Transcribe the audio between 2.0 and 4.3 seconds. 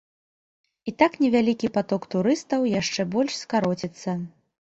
турыстаў яшчэ больш скароціцца.